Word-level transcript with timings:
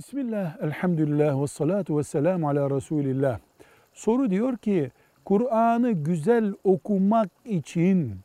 Bismillah, 0.00 0.62
elhamdülillah 0.62 1.42
ve 1.42 1.46
salatu 1.46 1.98
ve 1.98 2.02
selamu 2.02 2.48
ala 2.48 2.70
Resulillah. 2.70 3.38
Soru 3.92 4.30
diyor 4.30 4.56
ki, 4.56 4.90
Kur'an'ı 5.24 5.92
güzel 5.92 6.54
okumak 6.64 7.30
için 7.44 8.16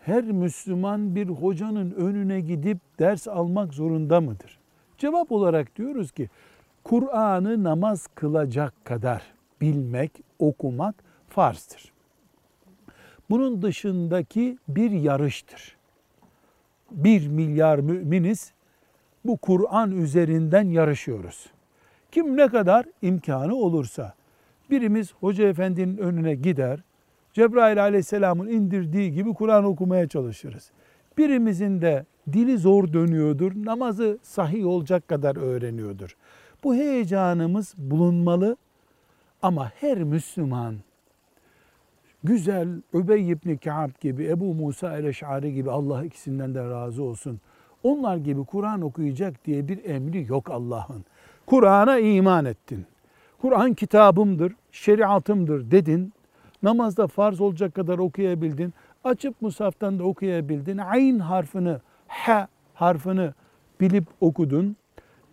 her 0.00 0.24
Müslüman 0.24 1.14
bir 1.14 1.28
hocanın 1.28 1.90
önüne 1.90 2.40
gidip 2.40 2.78
ders 2.98 3.28
almak 3.28 3.74
zorunda 3.74 4.20
mıdır? 4.20 4.58
Cevap 4.98 5.32
olarak 5.32 5.76
diyoruz 5.76 6.12
ki, 6.12 6.30
Kur'an'ı 6.84 7.64
namaz 7.64 8.06
kılacak 8.14 8.84
kadar 8.84 9.22
bilmek, 9.60 10.12
okumak 10.38 10.94
farzdır. 11.28 11.92
Bunun 13.30 13.62
dışındaki 13.62 14.58
bir 14.68 14.90
yarıştır. 14.90 15.76
Bir 16.90 17.28
milyar 17.28 17.78
müminiz 17.78 18.52
bu 19.24 19.36
Kur'an 19.36 19.90
üzerinden 19.90 20.68
yarışıyoruz. 20.68 21.46
Kim 22.12 22.36
ne 22.36 22.48
kadar 22.48 22.86
imkanı 23.02 23.54
olursa 23.54 24.14
birimiz 24.70 25.14
hoca 25.20 25.48
efendinin 25.48 25.96
önüne 25.96 26.34
gider, 26.34 26.80
Cebrail 27.32 27.82
aleyhisselamın 27.82 28.48
indirdiği 28.48 29.12
gibi 29.12 29.34
Kur'an 29.34 29.64
okumaya 29.64 30.08
çalışırız. 30.08 30.70
Birimizin 31.18 31.80
de 31.80 32.04
dili 32.32 32.58
zor 32.58 32.92
dönüyordur, 32.92 33.52
namazı 33.54 34.18
sahih 34.22 34.66
olacak 34.66 35.08
kadar 35.08 35.36
öğreniyordur. 35.36 36.16
Bu 36.64 36.74
heyecanımız 36.74 37.74
bulunmalı 37.78 38.56
ama 39.42 39.72
her 39.80 39.98
Müslüman 39.98 40.76
güzel 42.24 42.68
Übey 42.94 43.30
ibn 43.30 43.56
Ka'b 43.56 43.90
gibi, 44.00 44.26
Ebu 44.26 44.54
Musa 44.54 44.96
el-Eş'ari 44.96 45.54
gibi 45.54 45.70
Allah 45.70 46.04
ikisinden 46.04 46.54
de 46.54 46.64
razı 46.64 47.02
olsun. 47.02 47.40
Onlar 47.84 48.16
gibi 48.16 48.44
Kur'an 48.44 48.80
okuyacak 48.80 49.44
diye 49.44 49.68
bir 49.68 49.84
emri 49.84 50.26
yok 50.28 50.50
Allah'ın. 50.50 51.04
Kur'an'a 51.46 51.98
iman 51.98 52.44
ettin. 52.44 52.86
Kur'an 53.40 53.74
kitabımdır, 53.74 54.52
şeriatımdır 54.72 55.70
dedin. 55.70 56.12
Namazda 56.62 57.06
farz 57.06 57.40
olacak 57.40 57.74
kadar 57.74 57.98
okuyabildin. 57.98 58.74
Açıp 59.04 59.42
musaftan 59.42 59.98
da 59.98 60.04
okuyabildin. 60.04 60.78
Ayn 60.78 61.18
harfini, 61.18 61.76
ha 62.08 62.48
harfini 62.74 63.30
bilip 63.80 64.04
okudun. 64.20 64.76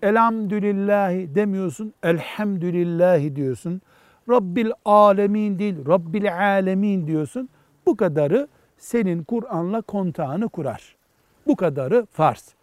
Elhamdülillahi 0.01 1.35
demiyorsun, 1.35 1.93
elhamdülillahi 2.03 3.35
diyorsun. 3.35 3.81
Rabbil 4.29 4.71
alemin 4.85 5.59
değil, 5.59 5.75
Rabbil 5.87 6.37
alemin 6.37 7.07
diyorsun. 7.07 7.49
Bu 7.85 7.97
kadarı 7.97 8.47
senin 8.77 9.23
Kur'an'la 9.23 9.81
kontağını 9.81 10.49
kurar. 10.49 11.00
Bu 11.47 11.55
kadarı 11.55 12.05
farz. 12.11 12.53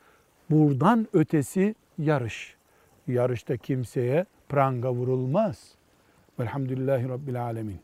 Buradan 0.51 1.09
ötesi 1.12 1.75
yarış. 1.98 2.57
Yarışta 3.07 3.57
kimseye 3.57 4.27
pranga 4.48 4.93
vurulmaz. 4.93 5.75
Velhamdülillahi 6.41 7.09
Rabbil 7.09 7.43
alemin. 7.43 7.81